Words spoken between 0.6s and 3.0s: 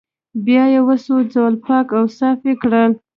يې وسوځول پاک او صاف يې کړل